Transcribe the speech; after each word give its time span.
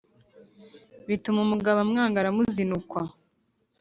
Bituma 1.07 1.39
umugabo 1.43 1.79
amwanga 1.85 2.17
aramuzinukwa 2.19 3.01